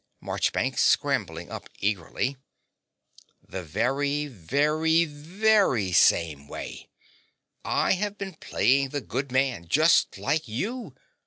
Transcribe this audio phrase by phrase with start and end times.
[0.19, 2.35] MARCHBANKS (scrambling up eagerly).
[3.47, 6.89] The very, very, VERY same way.
[7.63, 10.95] I have been playing the good man just like you.